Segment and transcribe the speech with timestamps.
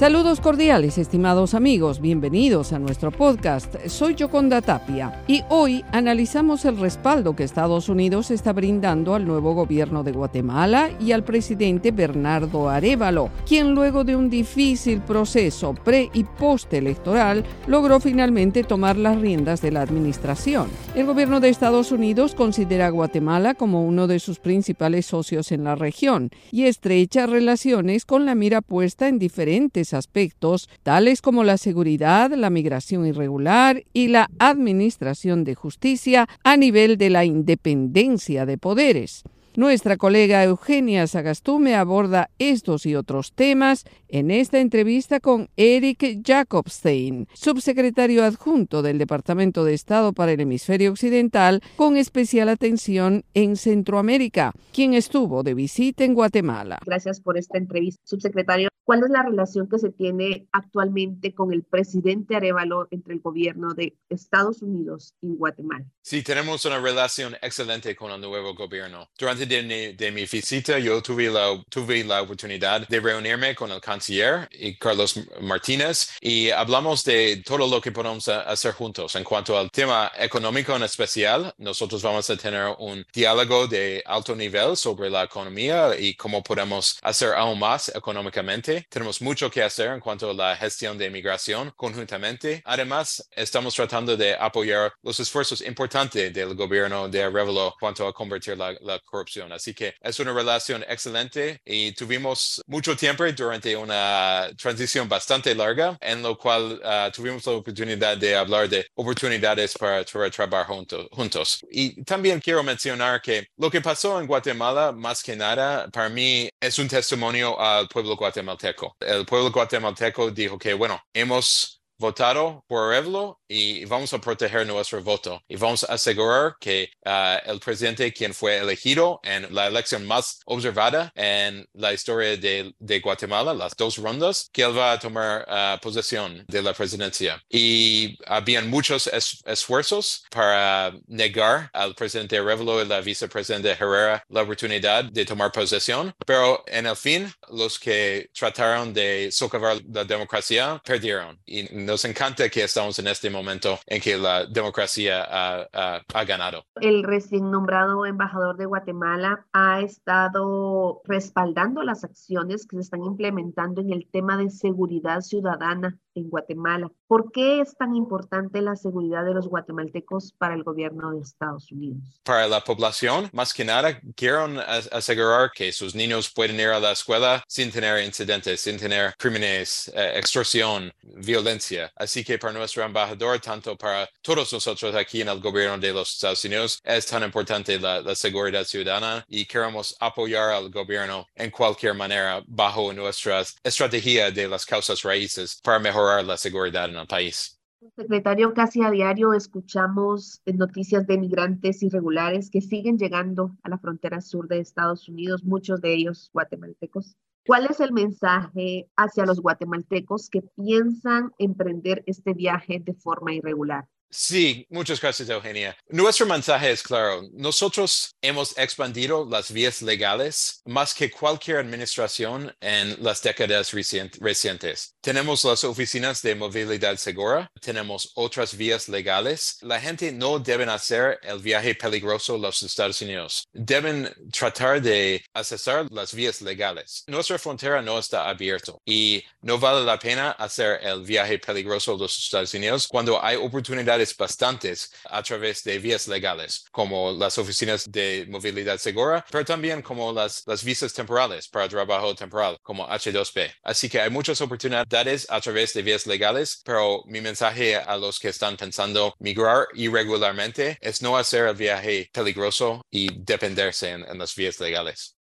[0.00, 3.76] Saludos cordiales, estimados amigos, bienvenidos a nuestro podcast.
[3.86, 9.52] Soy Yoconda Tapia y hoy analizamos el respaldo que Estados Unidos está brindando al nuevo
[9.52, 16.08] gobierno de Guatemala y al presidente Bernardo Arevalo, quien luego de un difícil proceso pre
[16.14, 20.70] y postelectoral logró finalmente tomar las riendas de la administración.
[20.94, 25.64] El gobierno de Estados Unidos considera a Guatemala como uno de sus principales socios en
[25.64, 31.56] la región y estrecha relaciones con la mira puesta en diferentes aspectos, tales como la
[31.56, 38.58] seguridad, la migración irregular y la administración de justicia a nivel de la independencia de
[38.58, 39.24] poderes.
[39.56, 47.26] Nuestra colega Eugenia Sagastume aborda estos y otros temas en esta entrevista con Eric Jacobstein,
[47.34, 54.52] subsecretario adjunto del Departamento de Estado para el Hemisferio Occidental, con especial atención en Centroamérica,
[54.72, 56.78] quien estuvo de visita en Guatemala.
[56.86, 58.68] Gracias por esta entrevista, subsecretario.
[58.90, 63.72] ¿Cuál es la relación que se tiene actualmente con el presidente Arevalo entre el gobierno
[63.72, 65.84] de Estados Unidos y Guatemala?
[66.02, 69.08] Sí, tenemos una relación excelente con el nuevo gobierno.
[69.16, 74.48] Durante de, mi visita, yo tuve la, tuve la oportunidad de reunirme con el canciller
[74.50, 79.14] y Carlos Martínez y hablamos de todo lo que podemos hacer juntos.
[79.14, 84.34] En cuanto al tema económico en especial, nosotros vamos a tener un diálogo de alto
[84.34, 88.79] nivel sobre la economía y cómo podemos hacer aún más económicamente.
[88.88, 92.62] Tenemos mucho que hacer en cuanto a la gestión de migración conjuntamente.
[92.64, 98.12] Además, estamos tratando de apoyar los esfuerzos importantes del gobierno de Arevalo en cuanto a
[98.12, 103.76] convertir la, la corrupción Así que es una relación excelente y tuvimos mucho tiempo durante
[103.76, 109.76] una transición bastante larga en lo cual ah, tuvimos la oportunidad de hablar de oportunidades
[109.78, 110.66] para, trabajar
[111.10, 111.60] juntos.
[111.70, 116.48] Y también quiero mencionar que lo que pasó en Guatemala, más que nada, para mí
[116.60, 118.59] es un testimonio al pueblo guatemalteco.
[119.00, 125.02] El pueblo guatemalteco dijo que, bueno, hemos votado por Evlo y vamos a proteger nuestro
[125.02, 130.06] voto y vamos a asegurar que uh, el presidente quien fue elegido en la elección
[130.06, 134.98] más observada en la historia de, de Guatemala, las dos rondas, que él va a
[134.98, 137.42] tomar uh, posesión de la presidencia.
[137.50, 139.06] Y habían muchos
[139.44, 146.14] esfuerzos para negar al presidente Revelo y la vicepresidenta Herrera la oportunidad de tomar posesión,
[146.24, 151.38] pero en el fin, los que trataron de socavar la democracia perdieron.
[151.44, 156.64] Y nos encanta que estamos en este momento en que la democracia ha, ganado.
[156.80, 163.80] El recién nombrado embajador de Guatemala ha estado respaldando las acciones que se están implementando
[163.80, 166.90] en el tema de seguridad ciudadana en Guatemala.
[167.06, 171.70] ¿Por qué es tan importante la seguridad de los guatemaltecos para el gobierno de Estados
[171.72, 171.98] Unidos?
[172.22, 174.46] Para la población, más que nada, quiero
[174.92, 179.90] asegurar que sus niños pueden ir a la escuela sin tener incidentes, sin tener crímenes,
[179.94, 181.90] eh, extorsión, violencia.
[181.96, 186.12] Así que para nuestro embajador, tanto para todos nosotros aquí en el gobierno de los
[186.12, 191.50] Estados Unidos, es tan importante la, la seguridad ciudadana y queremos apoyar al gobierno en
[191.50, 197.06] cualquier manera bajo nuestra estrategia de las causas raíces para mejorar la seguridad en el
[197.06, 197.60] país.
[197.96, 204.20] Secretario, casi a diario escuchamos noticias de migrantes irregulares que siguen llegando a la frontera
[204.20, 207.16] sur de Estados Unidos, muchos de ellos guatemaltecos.
[207.46, 213.88] ¿Cuál es el mensaje hacia los guatemaltecos que piensan emprender este viaje de forma irregular?
[214.12, 215.76] Sí, muchas gracias, Eugenia.
[215.88, 217.22] Nuestro mensaje es claro.
[217.32, 224.96] Nosotros hemos expandido las vías legales más que cualquier administración en las décadas recientes.
[225.00, 229.58] Tenemos las oficinas de movilidad segura, tenemos otras vías legales.
[229.60, 233.44] La gente no debe hacer el viaje peligroso a los Estados Unidos.
[233.52, 237.04] Deben tratar de accesar las vías legales.
[237.06, 241.98] Nuestra frontera no está abierta y no vale la pena hacer el viaje peligroso a
[241.98, 247.90] los Estados Unidos cuando hay oportunidades bastantes a través de vías legales, como las oficinas
[247.90, 253.52] de movilidad segura, pero también como las, las visas temporales para trabajo temporal, como H2P.
[253.62, 258.18] Así que hay muchas oportunidades a través de vías legales, pero mi mensaje a los
[258.18, 264.18] que están pensando migrar irregularmente es no hacer el viaje peligroso y dependerse en, en
[264.18, 265.16] las vías legales.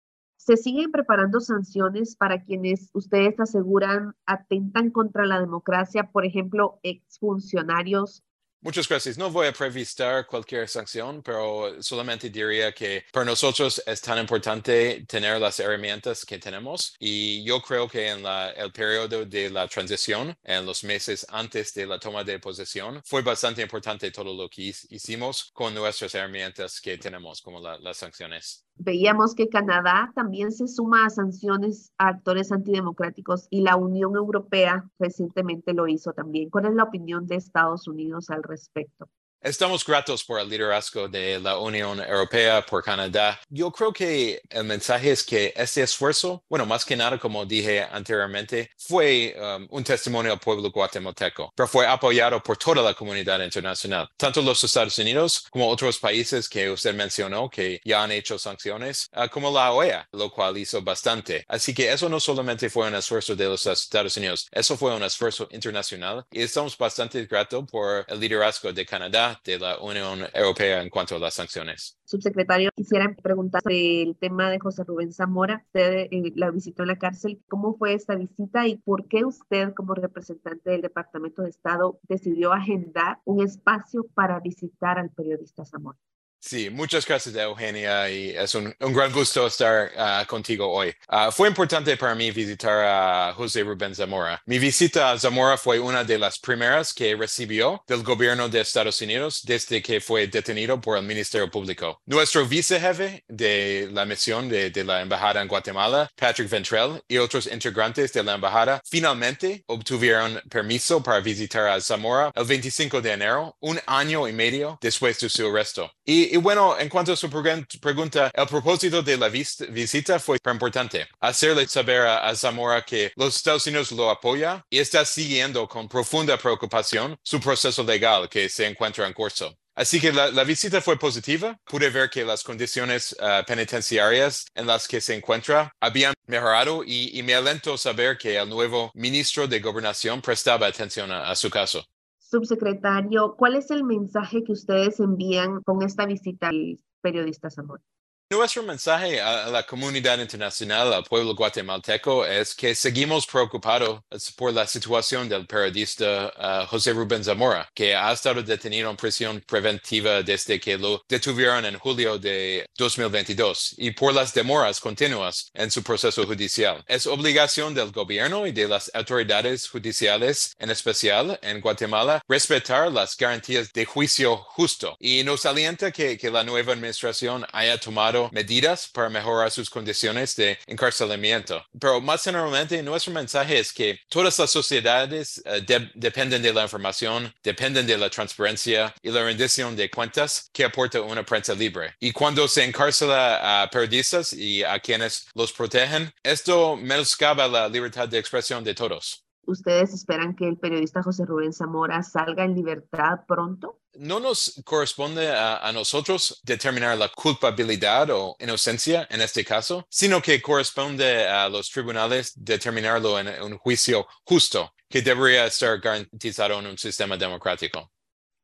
[0.48, 8.24] ¿Se siguen preparando sanciones para quienes ustedes aseguran atentan contra la democracia, por ejemplo, exfuncionarios
[8.62, 9.18] Muchas gracias.
[9.18, 15.06] No voy a previstar cualquier sanción, pero solamente diría que para nosotros es tan importante
[15.08, 20.36] tener las herramientas que tenemos y yo creo que en el periodo de la transición,
[20.44, 24.74] en los meses antes de la toma de posesión, fue bastante importante todo lo que
[24.90, 28.67] hicimos con nuestras herramientas que tenemos, como las sanciones.
[28.80, 34.90] Veíamos que Canadá también se suma a sanciones a actores antidemocráticos y la Unión Europea
[35.00, 36.50] recientemente lo hizo también.
[36.50, 39.10] ¿Cuál es la opinión de Estados Unidos al respecto?
[39.48, 43.40] Estamos gratos por el liderazgo de la Unión Europea, por Canadá.
[43.48, 47.82] Yo creo que el mensaje es que este esfuerzo, bueno, más que nada, como dije
[47.82, 53.42] anteriormente, fue um, un testimonio al pueblo guatemalteco, pero fue apoyado por toda la comunidad
[53.42, 58.38] internacional, tanto los Estados Unidos como otros países que usted mencionó que ya han hecho
[58.38, 61.46] sanciones, uh, como la OEA, lo cual hizo bastante.
[61.48, 65.04] Así que eso no solamente fue un esfuerzo de los Estados Unidos, eso fue un
[65.04, 70.82] esfuerzo internacional y estamos bastante gratos por el liderazgo de Canadá de la Unión Europea
[70.82, 71.98] en cuanto a las sanciones.
[72.06, 75.64] Subsecretario, quisiera preguntar sobre el tema de José Rubén Zamora.
[75.66, 77.42] Usted eh, la visitó en la cárcel.
[77.48, 82.54] ¿Cómo fue esta visita y por qué usted, como representante del Departamento de Estado, decidió
[82.54, 85.98] agendar un espacio para visitar al periodista Zamora?
[86.40, 90.94] Sí, muchas gracias Eugenia y es un, gran gusto estar ah, contigo hoy.
[91.08, 94.42] Ah, fue importante para mí visitar a José Rubén Zamora.
[94.46, 99.02] Mi visita a Zamora fue una de las primeras que recibió del gobierno de Estados
[99.02, 102.02] Unidos desde que fue detenido por el Ministerio Público.
[102.06, 107.48] Nuestro vicejefe de la misión de, de la Embajada en Guatemala, Patrick Ventrell, y otros
[107.48, 113.56] integrantes de la Embajada finalmente obtuvieron permiso para visitar a Zamora el 25 de enero,
[113.60, 115.92] un año y medio después de su arresto.
[116.06, 121.08] Y y, bueno, en cuanto a su pregunta, el propósito de la visita fue importante.
[121.20, 126.38] Hacerle saber a, Zamora que los Estados Unidos lo apoya y está siguiendo con profunda
[126.38, 129.58] preocupación su proceso legal que se encuentra en curso.
[129.76, 131.60] Así que la, visita fue positiva.
[131.64, 137.22] Pude ver que las condiciones ah, penitenciarias en las que se encuentra habían mejorado y,
[137.24, 141.86] me alentó saber que el nuevo ministro de Gobernación prestaba atención a su caso.
[142.30, 147.82] Subsecretario, ¿cuál es el mensaje que ustedes envían con esta visita al periodista Zamora?
[148.30, 154.02] Nuestro mensaje a la comunidad internacional, al pueblo guatemalteco, es que seguimos preocupados
[154.36, 159.42] por la situación del periodista uh, José Rubén Zamora, que ha estado detenido en prisión
[159.48, 165.72] preventiva desde que lo detuvieron en julio de 2022 y por las demoras continuas en
[165.72, 166.84] su proceso judicial.
[166.86, 173.16] Es obligación del gobierno y de las autoridades judiciales, en especial en Guatemala, respetar las
[173.16, 178.88] garantías de juicio justo y nos alienta que, que la nueva administración haya tomado medidas
[178.88, 181.64] para mejorar sus condiciones de encarcelamiento.
[181.80, 187.34] Pero más generalmente, nuestro mensaje es que todas las sociedades eh, dependen de la información,
[187.44, 191.96] dependen de la transparencia y la rendición de cuentas que aporta una prensa libre.
[192.00, 198.08] Y cuando se encarcela a periodistas y a quienes los protegen, esto menoscaba la libertad
[198.08, 199.27] de expresión de todos.
[199.48, 203.80] ¿Ustedes esperan que el periodista José Rubén Zamora salga en libertad pronto?
[203.94, 210.42] No nos corresponde a, nosotros determinar la culpabilidad o inocencia en este caso, sino que
[210.42, 216.78] corresponde a los tribunales determinarlo en un juicio justo que debería estar garantizado en un
[216.78, 217.90] sistema democrático.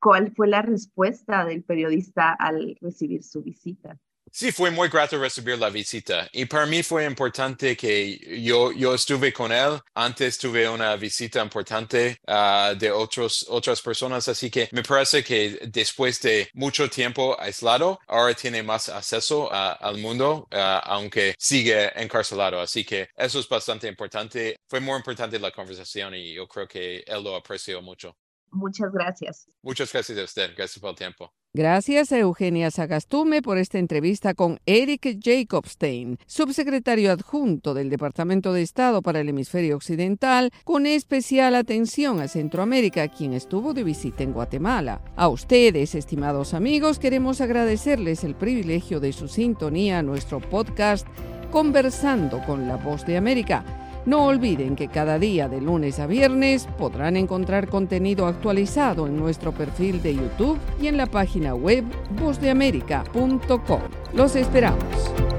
[0.00, 3.98] ¿Cuál fue la respuesta del periodista al recibir su visita?
[4.36, 8.92] Sí, fue muy grato recibir la visita y para mí fue importante que yo, yo
[8.92, 9.80] estuve con él.
[9.94, 15.60] Antes tuve una visita importante uh, de otros, otras personas, así que me parece que
[15.68, 22.60] después de mucho tiempo aislado, ahora tiene más acceso al mundo, uh, aunque sigue encarcelado.
[22.60, 24.56] Así que eso es bastante importante.
[24.66, 28.16] Fue muy importante la conversación y yo creo que él lo apreció mucho.
[28.50, 29.46] Muchas gracias.
[29.62, 30.54] Muchas gracias a usted.
[30.56, 31.32] Gracias por el tiempo.
[31.56, 38.62] Gracias a Eugenia Sagastume por esta entrevista con Eric Jacobstein, subsecretario adjunto del Departamento de
[38.62, 44.32] Estado para el Hemisferio Occidental, con especial atención a Centroamérica, quien estuvo de visita en
[44.32, 45.00] Guatemala.
[45.14, 51.06] A ustedes, estimados amigos, queremos agradecerles el privilegio de su sintonía a nuestro podcast
[51.52, 56.68] Conversando con la Voz de América no olviden que cada día de lunes a viernes
[56.78, 61.84] podrán encontrar contenido actualizado en nuestro perfil de YouTube y en la página web
[62.18, 63.80] vozdeamerica.com.
[64.12, 65.33] Los esperamos.